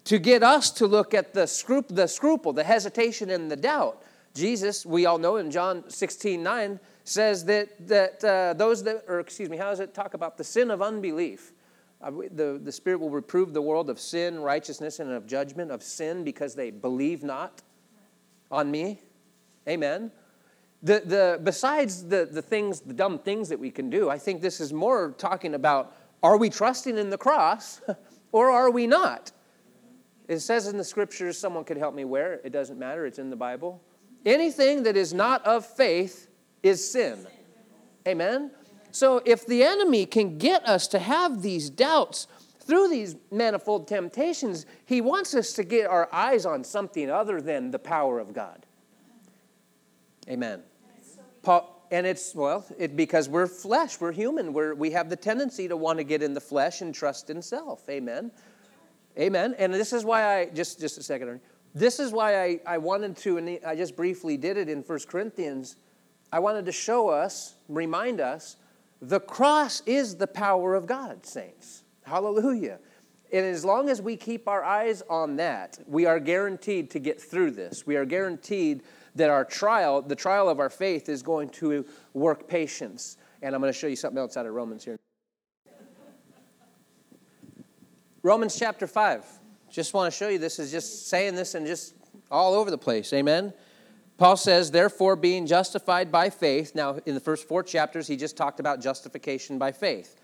[0.06, 4.02] to get us to look at the, scrup- the scruple, the hesitation, and the doubt.
[4.34, 9.20] Jesus, we all know in John 16 9, says that, that uh, those that, or
[9.20, 11.52] excuse me, how does it talk about the sin of unbelief?
[12.02, 15.84] Uh, the, the Spirit will reprove the world of sin, righteousness, and of judgment, of
[15.84, 17.62] sin because they believe not
[18.50, 19.02] on me.
[19.68, 20.12] Amen.
[20.84, 24.42] The, the, besides the, the things, the dumb things that we can do, I think
[24.42, 27.82] this is more talking about are we trusting in the cross
[28.32, 29.32] or are we not?
[30.28, 33.30] It says in the scriptures, someone could help me where, it doesn't matter, it's in
[33.30, 33.82] the Bible.
[34.26, 36.28] Anything that is not of faith
[36.64, 37.26] is sin.
[38.08, 38.52] Amen?
[38.92, 42.28] So if the enemy can get us to have these doubts
[42.60, 47.72] through these manifold temptations, he wants us to get our eyes on something other than
[47.72, 48.66] the power of God.
[50.30, 50.62] Amen.
[51.42, 54.54] Paul, and it's, well, it, because we're flesh, we're human.
[54.54, 57.42] We're, we have the tendency to want to get in the flesh and trust in
[57.42, 57.88] self.
[57.90, 58.32] Amen.
[59.18, 59.56] Amen.
[59.58, 61.40] And this is why I, just, just a second,
[61.74, 65.00] this is why I, I wanted to, and I just briefly did it in 1
[65.08, 65.78] Corinthians.
[66.32, 68.58] I wanted to show us, remind us,
[69.02, 71.84] the cross is the power of God, saints.
[72.04, 72.80] Hallelujah.
[73.32, 77.22] And as long as we keep our eyes on that, we are guaranteed to get
[77.22, 77.86] through this.
[77.86, 78.84] We are guaranteed
[79.18, 83.18] that our trial, the trial of our faith, is going to work patience.
[83.42, 84.98] And I'm going to show you something else out of Romans here.
[88.24, 89.26] Romans chapter 5.
[89.70, 91.94] Just want to show you this is just saying this and just
[92.32, 93.14] all over the place.
[93.14, 93.54] Amen.
[94.18, 96.74] Paul says, therefore, being justified by faith.
[96.74, 100.20] Now, in the first four chapters, he just talked about justification by faith.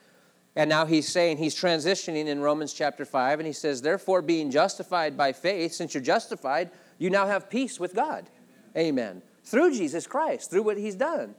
[0.56, 4.52] And now he's saying, he's transitioning in Romans chapter 5, and he says, Therefore, being
[4.52, 8.30] justified by faith, since you're justified, you now have peace with God.
[8.78, 9.22] Amen.
[9.44, 11.36] Through Jesus Christ, through what he's done.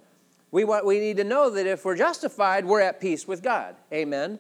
[0.51, 3.75] We, want, we need to know that if we're justified, we're at peace with God.
[3.93, 4.39] Amen.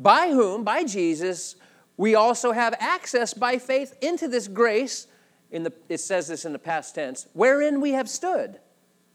[0.00, 1.54] By whom, by Jesus,
[1.96, 5.06] we also have access by faith into this grace.
[5.52, 8.58] In the, it says this in the past tense, wherein we have stood.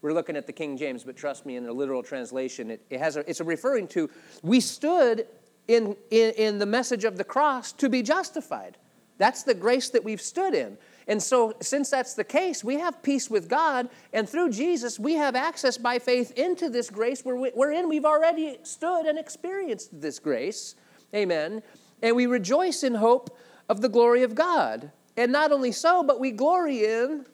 [0.01, 2.99] We're looking at the King James, but trust me, in a literal translation, it, it
[2.99, 4.09] has a, it's a referring to
[4.41, 5.27] we stood
[5.67, 8.77] in, in, in the message of the cross to be justified.
[9.17, 10.77] That's the grace that we've stood in.
[11.09, 15.15] And so, since that's the case, we have peace with God, and through Jesus, we
[15.15, 20.75] have access by faith into this grace wherein we've already stood and experienced this grace.
[21.15, 21.63] Amen.
[22.03, 23.35] And we rejoice in hope
[23.67, 24.91] of the glory of God.
[25.17, 27.25] And not only so, but we glory in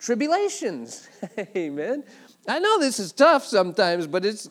[0.00, 1.08] tribulations.
[1.56, 2.02] Amen.
[2.48, 4.50] I know this is tough sometimes, but it's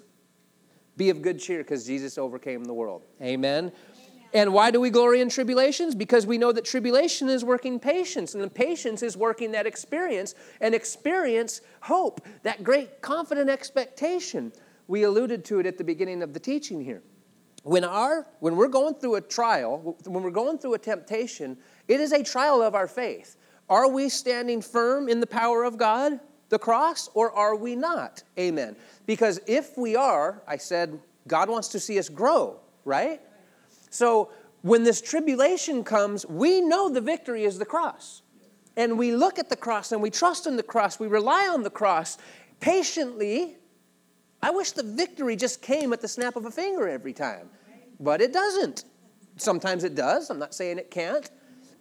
[0.95, 3.03] be of good cheer because Jesus overcame the world.
[3.21, 3.73] Amen.
[4.35, 5.95] And why do we glory in tribulations?
[5.95, 10.35] Because we know that tribulation is working patience, and the patience is working that experience,
[10.59, 14.51] and experience hope, that great confident expectation.
[14.87, 17.01] We alluded to it at the beginning of the teaching here.
[17.63, 22.01] When, our, when we're going through a trial, when we're going through a temptation, it
[22.01, 23.37] is a trial of our faith.
[23.69, 26.19] Are we standing firm in the power of God,
[26.49, 28.21] the cross, or are we not?
[28.37, 28.75] Amen.
[29.05, 33.21] Because if we are, I said, God wants to see us grow, right?
[33.95, 34.29] So
[34.61, 38.21] when this tribulation comes, we know the victory is the cross.
[38.77, 41.63] And we look at the cross and we trust in the cross, we rely on
[41.63, 42.17] the cross
[42.59, 43.55] patiently.
[44.41, 47.49] I wish the victory just came at the snap of a finger every time,
[47.99, 48.83] but it doesn't.
[49.37, 50.29] Sometimes it does.
[50.29, 51.29] I'm not saying it can't.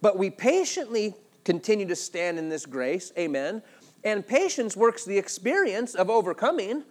[0.01, 3.11] But we patiently continue to stand in this grace.
[3.17, 3.61] Amen.
[4.03, 6.83] And patience works the experience of overcoming.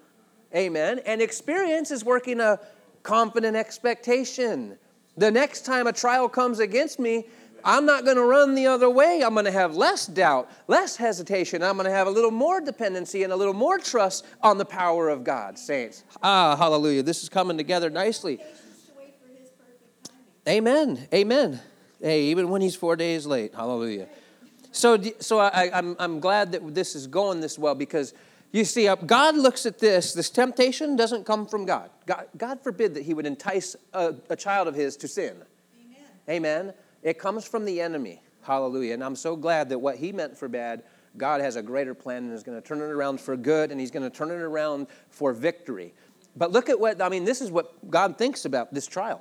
[0.54, 1.00] Amen.
[1.06, 2.60] And experience is working a
[3.02, 4.78] confident expectation.
[5.16, 7.26] The next time a trial comes against me,
[7.64, 9.22] I'm not going to run the other way.
[9.24, 11.62] I'm going to have less doubt, less hesitation.
[11.62, 14.66] I'm going to have a little more dependency and a little more trust on the
[14.66, 16.04] power of God, saints.
[16.22, 17.02] Ah, hallelujah.
[17.02, 18.38] This is coming together nicely.
[20.46, 21.08] Amen.
[21.14, 21.60] Amen.
[22.02, 23.54] Hey, even when he's four days late.
[23.54, 24.08] Hallelujah.
[24.72, 28.12] So, so I, I'm, I'm glad that this is going this well because
[28.54, 30.12] you see, uh, God looks at this.
[30.12, 31.90] This temptation doesn't come from God.
[32.06, 35.42] God, God forbid that He would entice a, a child of His to sin.
[35.76, 36.06] Amen.
[36.30, 36.74] Amen.
[37.02, 38.22] It comes from the enemy.
[38.42, 38.94] Hallelujah.
[38.94, 40.84] And I'm so glad that what He meant for bad,
[41.16, 43.80] God has a greater plan and is going to turn it around for good and
[43.80, 45.92] He's going to turn it around for victory.
[46.36, 49.20] But look at what, I mean, this is what God thinks about this trial.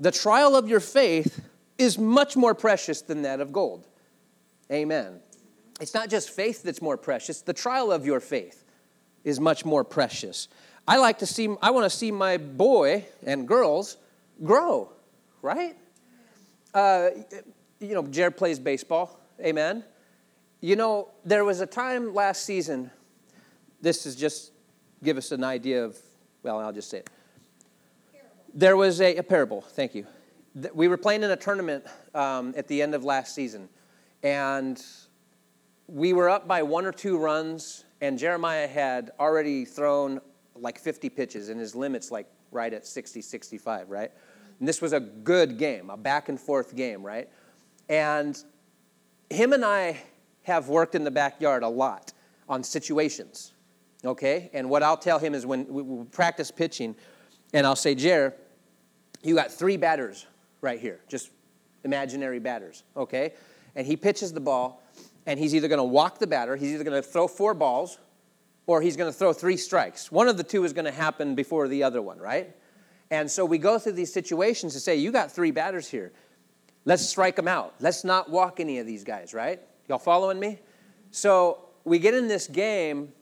[0.00, 1.44] The trial of your faith
[1.78, 3.86] is much more precious than that of gold.
[4.72, 5.20] Amen.
[5.80, 8.64] It's not just faith that's more precious, the trial of your faith
[9.24, 10.48] is much more precious.
[10.86, 13.98] I like to see, I want to see my boy and girls
[14.42, 14.90] grow,
[15.42, 15.76] right?
[16.74, 17.10] Uh,
[17.78, 19.84] you know, Jared plays baseball, amen.
[20.60, 22.90] You know, there was a time last season,
[23.80, 24.52] this is just
[25.04, 25.96] give us an idea of,
[26.42, 27.10] well, I'll just say it.
[28.54, 30.06] There was a, a parable, thank you.
[30.74, 33.68] We were playing in a tournament um, at the end of last season
[34.22, 34.82] and
[35.88, 40.20] we were up by one or two runs, and Jeremiah had already thrown
[40.54, 44.12] like 50 pitches, and his limit's like right at 60, 65, right?
[44.60, 47.28] And this was a good game, a back and forth game, right?
[47.88, 48.38] And
[49.30, 49.98] him and I
[50.42, 52.12] have worked in the backyard a lot
[52.48, 53.54] on situations,
[54.04, 54.50] okay?
[54.52, 56.96] And what I'll tell him is when we practice pitching,
[57.54, 58.34] and I'll say, Jer,
[59.22, 60.26] you got three batters
[60.60, 61.30] right here, just
[61.82, 63.32] imaginary batters, okay?
[63.78, 64.82] and he pitches the ball,
[65.28, 67.98] and he's either going to walk the batter, he's either going to throw four balls,
[68.66, 70.10] or he's going to throw three strikes.
[70.10, 72.56] One of the two is going to happen before the other one, right?
[73.10, 76.12] And so we go through these situations to say, you got three batters here.
[76.86, 77.74] Let's strike them out.
[77.78, 79.60] Let's not walk any of these guys, right?
[79.86, 80.60] Y'all following me?
[81.10, 83.12] So we get in this game,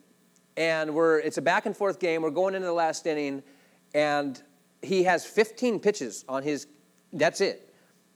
[0.57, 2.23] and we're it's a back and forth game.
[2.23, 3.43] We're going into the last inning,
[3.95, 4.41] and
[4.81, 6.69] he has 15 pitches on his.
[7.13, 7.75] That's it.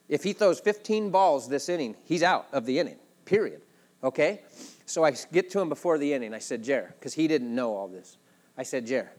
[0.08, 2.98] If he throws 15 balls this inning, he's out of the inning.
[3.24, 3.62] Period.
[4.02, 4.40] Okay.
[4.86, 6.34] So I get to him before the inning.
[6.34, 8.16] I said, Jer, because he didn't know all this.
[8.56, 9.10] I said, Jer,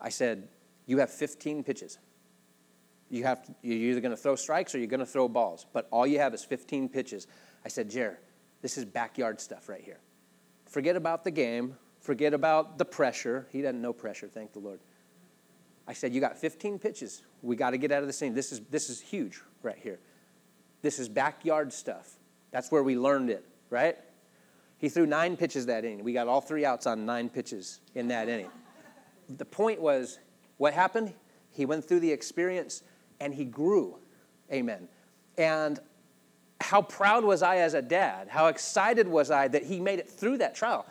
[0.00, 0.48] I said,
[0.86, 1.98] you have 15 pitches.
[3.10, 5.66] You have to, you're either going to throw strikes or you're going to throw balls,
[5.72, 7.26] but all you have is 15 pitches.
[7.64, 8.18] I said, Jer,
[8.62, 9.98] this is backyard stuff right here.
[10.66, 11.76] Forget about the game.
[12.00, 13.46] Forget about the pressure.
[13.50, 14.80] He doesn't know pressure, thank the Lord.
[15.86, 17.22] I said, You got 15 pitches.
[17.42, 18.34] We got to get out of the scene.
[18.34, 19.98] This is, this is huge right here.
[20.82, 22.16] This is backyard stuff.
[22.52, 23.98] That's where we learned it, right?
[24.80, 26.02] He threw nine pitches that inning.
[26.02, 28.48] We got all three outs on nine pitches in that inning.
[29.28, 30.18] The point was,
[30.56, 31.12] what happened?
[31.52, 32.82] He went through the experience
[33.20, 33.98] and he grew.
[34.50, 34.88] Amen.
[35.36, 35.78] And
[36.60, 38.28] how proud was I as a dad?
[38.28, 40.86] How excited was I that he made it through that trial?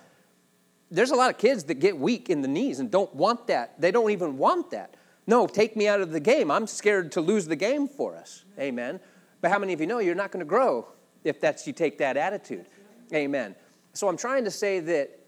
[0.91, 3.79] There's a lot of kids that get weak in the knees and don't want that.
[3.81, 4.95] They don't even want that.
[5.27, 6.49] No, take me out of the game.
[6.49, 8.45] I'm scared to lose the game for us.
[8.59, 8.99] Amen.
[9.41, 10.87] But how many of you know you're not going to grow
[11.23, 12.65] if that's you take that attitude?
[13.13, 13.55] Amen.
[13.99, 15.19] So I'm trying to say that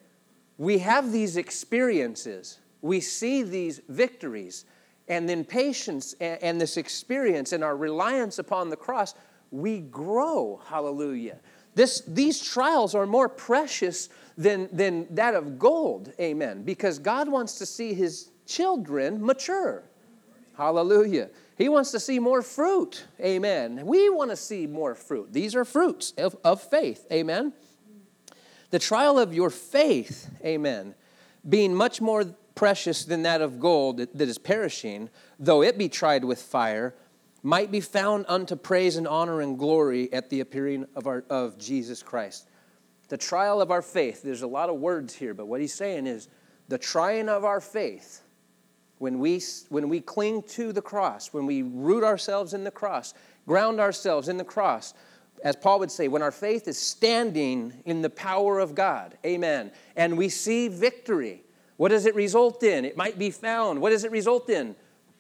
[0.57, 4.63] we have these experiences, we see these victories,
[5.09, 9.13] and then patience and, this experience and our reliance upon the cross
[9.51, 10.61] we grow.
[10.65, 11.39] Hallelujah.
[11.75, 14.07] This, these trials are more precious
[14.37, 16.13] than, than that of gold.
[16.17, 16.63] Amen.
[16.63, 19.83] Because God wants to see his children mature.
[20.55, 21.29] Hallelujah.
[21.57, 23.05] He wants to see more fruit.
[23.19, 23.85] Amen.
[23.85, 25.33] We want to see more fruit.
[25.33, 27.05] These are fruits of, of faith.
[27.11, 27.51] Amen.
[28.71, 30.95] The trial of your faith, amen,
[31.47, 36.23] being much more precious than that of gold that is perishing, though it be tried
[36.23, 36.95] with fire,
[37.43, 41.57] might be found unto praise and honor and glory at the appearing of, our, of
[41.57, 42.47] Jesus Christ.
[43.09, 46.07] The trial of our faith, there's a lot of words here, but what he's saying
[46.07, 46.29] is
[46.69, 48.21] the trying of our faith,
[48.99, 53.13] when we, when we cling to the cross, when we root ourselves in the cross,
[53.47, 54.93] ground ourselves in the cross,
[55.43, 59.71] as Paul would say, when our faith is standing in the power of God, amen,
[59.95, 61.43] and we see victory,
[61.77, 62.85] what does it result in?
[62.85, 63.81] It might be found.
[63.81, 64.75] What does it result in?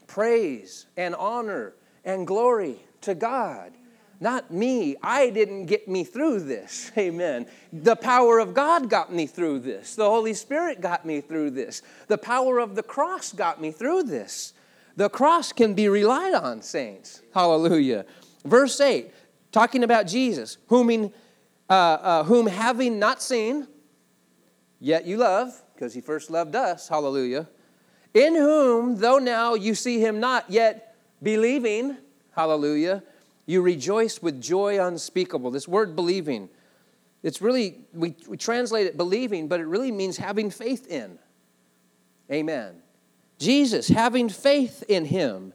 [0.05, 1.73] Praise and honor
[2.05, 3.73] and glory to God.
[4.19, 4.95] Not me.
[5.01, 6.91] I didn't get me through this.
[6.97, 7.47] Amen.
[7.73, 9.95] The power of God got me through this.
[9.95, 11.81] The Holy Spirit got me through this.
[12.07, 14.53] The power of the cross got me through this.
[14.95, 17.23] The cross can be relied on, saints.
[17.33, 18.05] Hallelujah.
[18.45, 19.11] Verse 8,
[19.51, 21.11] talking about Jesus, whom,
[21.69, 23.67] uh, uh, whom having not seen,
[24.79, 26.87] yet you love, because he first loved us.
[26.87, 27.47] Hallelujah.
[28.13, 30.91] In whom, though now you see him not, yet
[31.23, 31.97] Believing,
[32.35, 33.03] hallelujah,
[33.45, 35.51] you rejoice with joy unspeakable.
[35.51, 36.49] This word believing,
[37.21, 41.19] it's really, we, we translate it believing, but it really means having faith in.
[42.31, 42.81] Amen.
[43.37, 45.53] Jesus, having faith in him,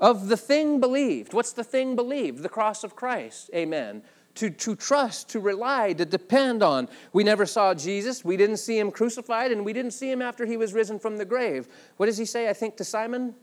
[0.00, 1.32] of the thing believed.
[1.32, 2.42] What's the thing believed?
[2.42, 3.50] The cross of Christ.
[3.54, 4.02] Amen.
[4.36, 6.88] To, to trust, to rely, to depend on.
[7.12, 8.24] We never saw Jesus.
[8.24, 11.16] We didn't see him crucified, and we didn't see him after he was risen from
[11.16, 11.66] the grave.
[11.96, 13.34] What does he say, I think, to Simon?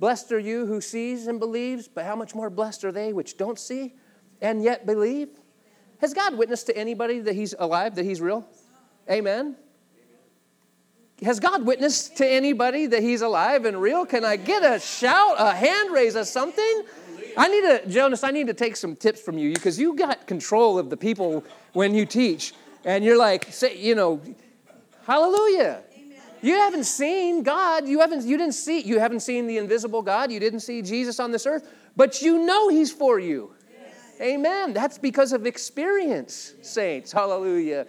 [0.00, 3.36] Blessed are you who sees and believes, but how much more blessed are they which
[3.36, 3.94] don't see
[4.40, 5.28] and yet believe?
[6.00, 8.44] Has God witnessed to anybody that He's alive, that He's real?
[9.08, 9.56] Amen.
[11.24, 14.04] Has God witnessed to anybody that He's alive and real?
[14.04, 16.82] Can I get a shout, a hand raise, or something?
[17.36, 20.26] I need to, Jonas, I need to take some tips from you because you got
[20.26, 22.54] control of the people when you teach.
[22.84, 24.20] And you're like, say, you know,
[25.06, 25.82] hallelujah.
[26.42, 27.86] You haven't seen God.
[27.86, 30.32] You haven't you didn't see you haven't seen the invisible God.
[30.32, 33.54] You didn't see Jesus on this earth, but you know he's for you.
[34.20, 34.72] Amen.
[34.72, 37.12] That's because of experience, saints.
[37.12, 37.86] Hallelujah.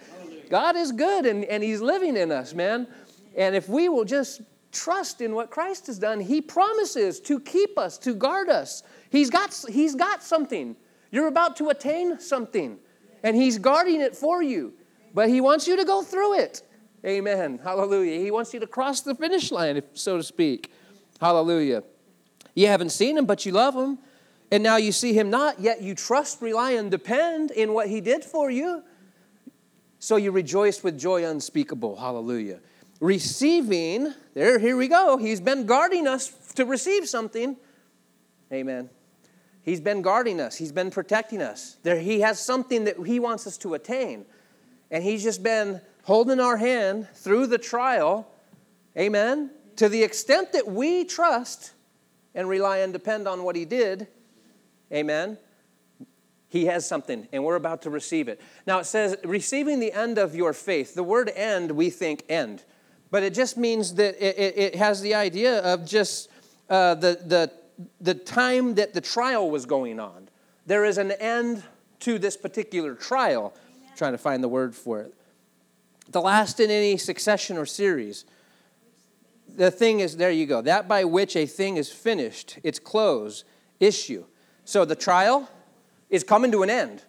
[0.50, 2.86] God is good and, and he's living in us, man.
[3.36, 4.42] And if we will just
[4.72, 8.82] trust in what Christ has done, he promises to keep us, to guard us.
[9.10, 10.76] He's got he's got something.
[11.10, 12.78] You're about to attain something.
[13.22, 14.74] And he's guarding it for you.
[15.14, 16.62] But he wants you to go through it.
[17.06, 17.60] Amen.
[17.62, 18.18] Hallelujah.
[18.18, 20.72] He wants you to cross the finish line, so to speak.
[21.20, 21.84] Hallelujah.
[22.54, 23.98] You haven't seen him, but you love him.
[24.50, 28.00] And now you see him not, yet you trust, rely, and depend in what he
[28.00, 28.82] did for you.
[29.98, 31.96] So you rejoice with joy unspeakable.
[31.96, 32.60] Hallelujah.
[33.04, 35.18] Receiving, there, here we go.
[35.18, 37.54] He's been guarding us to receive something.
[38.50, 38.88] Amen.
[39.62, 41.76] He's been guarding us, He's been protecting us.
[41.82, 44.24] There, he has something that He wants us to attain.
[44.90, 48.26] And He's just been holding our hand through the trial,
[48.96, 51.72] amen, to the extent that we trust
[52.34, 54.08] and rely and depend on what He did,
[54.90, 55.36] amen,
[56.48, 58.40] He has something and we're about to receive it.
[58.66, 60.94] Now it says, receiving the end of your faith.
[60.94, 62.64] The word end, we think end.
[63.14, 66.28] But it just means that it, it, it has the idea of just
[66.68, 67.48] uh, the, the,
[68.00, 70.28] the time that the trial was going on.
[70.66, 71.62] There is an end
[72.00, 73.54] to this particular trial.
[73.94, 75.14] Trying to find the word for it.
[76.08, 78.24] The last in any succession or series.
[79.48, 80.60] The thing is, there you go.
[80.60, 83.44] That by which a thing is finished, its close,
[83.78, 84.24] issue.
[84.64, 85.48] So the trial
[86.10, 87.04] is coming to an end.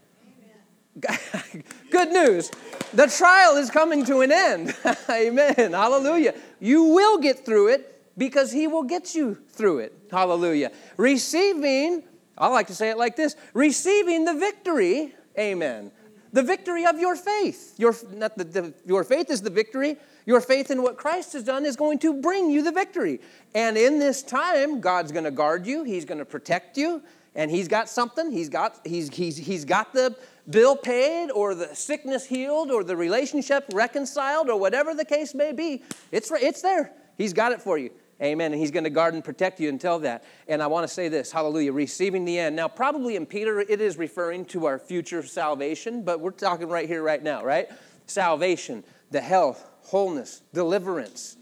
[1.95, 2.51] Good news.
[2.93, 4.75] The trial is coming to an end.
[5.09, 5.71] Amen.
[5.71, 6.33] Hallelujah.
[6.59, 9.93] You will get through it because He will get you through it.
[10.11, 10.73] Hallelujah.
[10.97, 12.03] Receiving,
[12.37, 15.15] I like to say it like this receiving the victory.
[15.39, 15.89] Amen.
[16.33, 17.75] The victory of your faith.
[17.77, 19.95] Your, not the, the, your faith is the victory.
[20.25, 23.21] Your faith in what Christ has done is going to bring you the victory.
[23.53, 27.01] And in this time, God's going to guard you, He's going to protect you,
[27.35, 28.33] and He's got something.
[28.33, 30.13] He's got, he's, he's, he's got the
[30.49, 35.51] bill paid or the sickness healed or the relationship reconciled or whatever the case may
[35.51, 36.93] be, it's, it's there.
[37.17, 37.91] He's got it for you.
[38.21, 38.53] Amen.
[38.53, 40.23] And he's going to guard and protect you until that.
[40.47, 42.55] And I want to say this hallelujah, receiving the end.
[42.55, 46.87] Now, probably in Peter, it is referring to our future salvation, but we're talking right
[46.87, 47.67] here, right now, right?
[48.05, 51.35] Salvation, the health, wholeness, deliverance.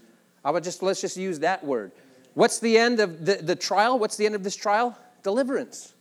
[0.44, 1.92] I would just, let's just use that word.
[2.34, 3.98] What's the end of the, the trial?
[3.98, 4.98] What's the end of this trial?
[5.22, 5.94] Deliverance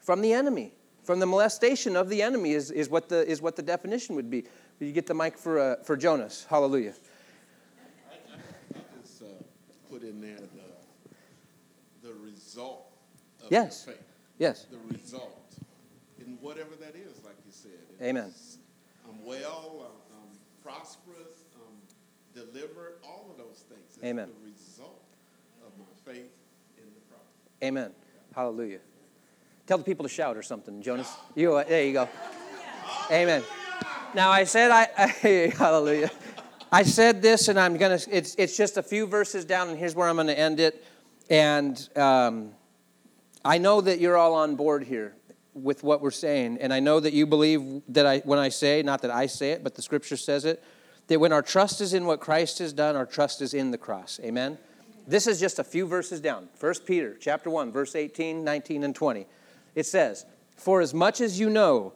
[0.00, 0.72] from the enemy
[1.04, 4.30] from the molestation of the enemy is, is, what, the, is what the definition would
[4.30, 4.44] be.
[4.80, 6.46] You get the mic for, uh, for Jonas.
[6.48, 6.94] Hallelujah.
[8.10, 9.26] I, I, I just uh,
[9.90, 12.90] put in there the, the result
[13.42, 13.84] of yes.
[13.84, 14.02] faith.
[14.38, 14.66] Yes.
[14.70, 15.54] The result.
[16.18, 17.70] In whatever that is, like you said.
[18.02, 18.32] Amen.
[19.06, 23.82] I'm well, I'm, I'm prosperous, I'm delivered, all of those things.
[23.94, 24.30] It's Amen.
[24.42, 25.04] the result
[25.66, 26.32] of my faith
[26.78, 27.26] in the prophet.
[27.62, 27.92] Amen.
[28.34, 28.80] Hallelujah.
[29.66, 31.10] Tell the people to shout or something, Jonas.
[31.34, 32.08] You, uh, there you go.
[33.10, 33.42] Amen.
[34.14, 36.10] Now I said I, I hallelujah.
[36.70, 37.98] I said this, and I'm gonna.
[38.10, 40.84] It's it's just a few verses down, and here's where I'm gonna end it.
[41.30, 42.50] And um,
[43.44, 45.14] I know that you're all on board here
[45.54, 48.82] with what we're saying, and I know that you believe that I when I say,
[48.82, 50.62] not that I say it, but the Scripture says it,
[51.06, 53.78] that when our trust is in what Christ has done, our trust is in the
[53.78, 54.20] cross.
[54.22, 54.58] Amen.
[55.06, 56.48] This is just a few verses down.
[56.60, 59.26] 1 Peter chapter 1, verse 18, 19, and 20.
[59.74, 61.92] It says, For as much as you know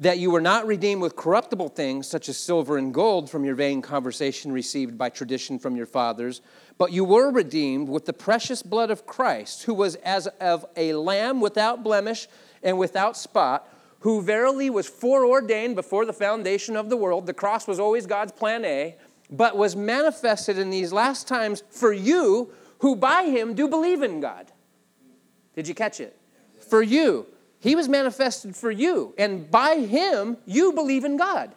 [0.00, 3.54] that you were not redeemed with corruptible things, such as silver and gold, from your
[3.54, 6.40] vain conversation received by tradition from your fathers,
[6.78, 10.94] but you were redeemed with the precious blood of Christ, who was as of a
[10.94, 12.28] lamb without blemish
[12.62, 13.68] and without spot,
[14.00, 17.26] who verily was foreordained before the foundation of the world.
[17.26, 18.96] The cross was always God's plan A,
[19.30, 24.20] but was manifested in these last times for you who by him do believe in
[24.20, 24.50] God.
[25.54, 26.16] Did you catch it?
[26.70, 27.26] For you.
[27.58, 29.14] He was manifested for you.
[29.18, 31.54] And by him, you believe in God.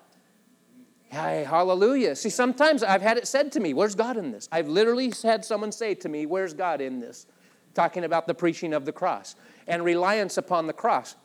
[1.10, 2.16] Hey, hallelujah.
[2.16, 4.50] See, sometimes I've had it said to me, Where's God in this?
[4.52, 7.28] I've literally had someone say to me, Where's God in this?
[7.76, 9.36] Talking about the preaching of the cross
[9.68, 11.16] and reliance upon the cross.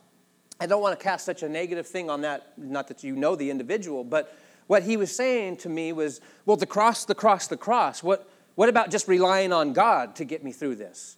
[0.60, 3.34] I don't want to cast such a negative thing on that, not that you know
[3.34, 4.36] the individual, but
[4.66, 8.02] what he was saying to me was, Well, the cross, the cross, the cross.
[8.02, 11.16] What, what about just relying on God to get me through this?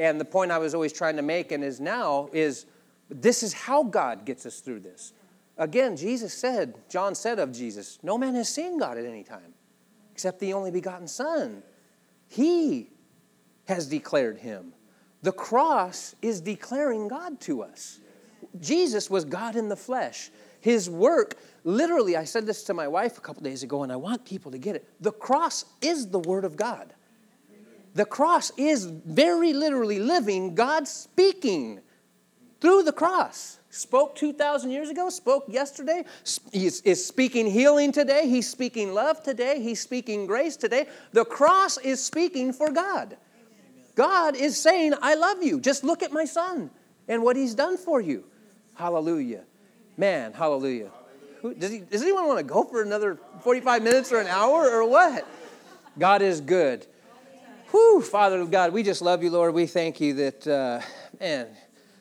[0.00, 2.64] And the point I was always trying to make and is now is
[3.10, 5.12] this is how God gets us through this.
[5.58, 9.52] Again, Jesus said, John said of Jesus, no man has seen God at any time
[10.10, 11.62] except the only begotten Son.
[12.28, 12.88] He
[13.68, 14.72] has declared him.
[15.20, 18.00] The cross is declaring God to us.
[18.58, 20.30] Jesus was God in the flesh.
[20.60, 23.96] His work, literally, I said this to my wife a couple days ago, and I
[23.96, 24.88] want people to get it.
[25.00, 26.94] The cross is the Word of God.
[27.94, 31.80] The cross is very literally living God speaking
[32.60, 33.58] through the cross.
[33.70, 36.04] Spoke 2,000 years ago, spoke yesterday,
[36.52, 40.86] he is speaking healing today, he's speaking love today, he's speaking grace today.
[41.12, 43.16] The cross is speaking for God.
[43.94, 45.60] God is saying, I love you.
[45.60, 46.70] Just look at my son
[47.06, 48.24] and what he's done for you.
[48.74, 49.44] Hallelujah.
[49.96, 50.90] Man, hallelujah.
[51.42, 54.68] Who, does, he, does anyone want to go for another 45 minutes or an hour
[54.68, 55.26] or what?
[55.98, 56.86] God is good.
[57.70, 59.54] Whew, Father of God, we just love you, Lord.
[59.54, 60.80] We thank you that, uh,
[61.20, 61.46] man,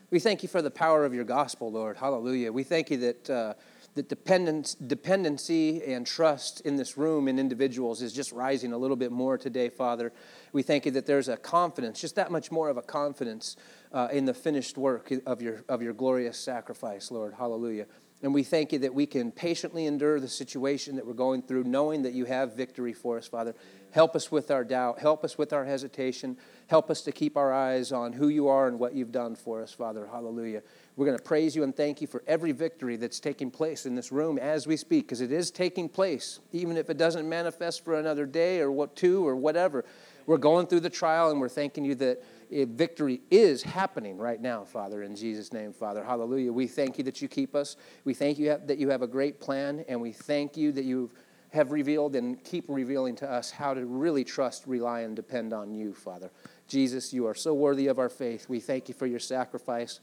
[0.09, 1.95] we thank you for the power of your gospel, Lord.
[1.95, 2.51] Hallelujah.
[2.51, 3.53] We thank you that, uh,
[3.93, 8.95] that dependence, dependency and trust in this room in individuals is just rising a little
[8.95, 10.11] bit more today, Father.
[10.53, 13.55] We thank you that there's a confidence, just that much more of a confidence
[13.93, 17.35] uh, in the finished work of your, of your glorious sacrifice, Lord.
[17.37, 17.85] Hallelujah.
[18.21, 21.63] And we thank you that we can patiently endure the situation that we're going through,
[21.63, 23.55] knowing that you have victory for us, Father.
[23.91, 24.99] Help us with our doubt.
[24.99, 26.37] Help us with our hesitation.
[26.67, 29.61] Help us to keep our eyes on who you are and what you've done for
[29.61, 30.07] us, Father.
[30.11, 30.61] Hallelujah.
[30.95, 33.95] We're going to praise you and thank you for every victory that's taking place in
[33.95, 37.83] this room as we speak, because it is taking place, even if it doesn't manifest
[37.83, 39.85] for another day or what two or whatever.
[40.27, 44.39] We're going through the trial and we're thanking you that eh, victory is happening right
[44.39, 46.03] now, Father, in Jesus' name, Father.
[46.03, 46.53] Hallelujah.
[46.53, 47.77] We thank you that you keep us.
[48.03, 51.11] We thank you that you have a great plan, and we thank you that you've
[51.51, 55.73] have revealed and keep revealing to us how to really trust, rely, and depend on
[55.73, 56.31] you, Father.
[56.67, 58.47] Jesus, you are so worthy of our faith.
[58.47, 59.99] We thank you for your sacrifice,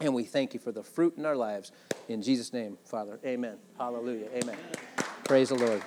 [0.00, 1.72] and we thank you for the fruit in our lives.
[2.08, 3.18] In Jesus' name, Father.
[3.24, 3.56] Amen.
[3.76, 4.28] Hallelujah.
[4.34, 4.56] Amen.
[5.24, 5.82] Praise the Lord.